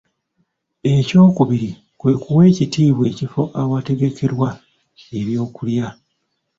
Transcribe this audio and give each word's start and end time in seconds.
Ekyokubiri 0.95 1.69
kwe 1.99 2.13
kuwa 2.21 2.41
ekitiibwa 2.51 3.03
ekifo 3.11 3.41
ewategekerwa 3.61 4.49
ebyokulya. 5.17 5.87